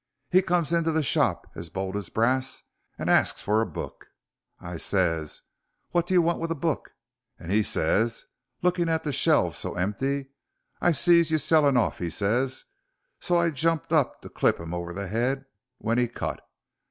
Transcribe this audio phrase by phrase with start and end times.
[0.31, 2.63] He come into the shop as bold as brass
[2.97, 4.07] and arsked fur a book.
[4.59, 5.43] I ses,
[5.91, 6.93] 'What do you want with a book?'
[7.37, 8.25] and he ses,
[8.63, 10.31] looking at the shelves so empty,
[10.81, 12.65] 'I sees your sellin' off,' he ses,
[13.19, 15.45] so I jumped up to clip him over the 'ead,
[15.77, 16.39] when he cut.